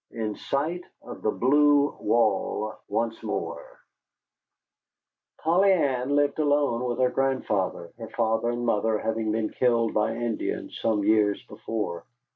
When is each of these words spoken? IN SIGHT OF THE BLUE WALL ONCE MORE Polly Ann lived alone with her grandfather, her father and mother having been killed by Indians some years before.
IN 0.09 0.33
SIGHT 0.35 0.83
OF 1.03 1.21
THE 1.21 1.29
BLUE 1.29 1.95
WALL 1.99 2.73
ONCE 2.87 3.21
MORE 3.21 3.63
Polly 5.37 5.71
Ann 5.71 6.15
lived 6.15 6.39
alone 6.39 6.85
with 6.85 6.97
her 6.97 7.11
grandfather, 7.11 7.91
her 7.99 8.09
father 8.09 8.49
and 8.49 8.65
mother 8.65 8.97
having 8.97 9.31
been 9.31 9.49
killed 9.51 9.93
by 9.93 10.15
Indians 10.15 10.75
some 10.81 11.03
years 11.03 11.43
before. 11.45 12.03